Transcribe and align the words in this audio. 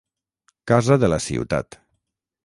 Casa 0.71 0.97
de 1.03 1.09
la 1.13 1.19
Ciutat. 1.25 1.77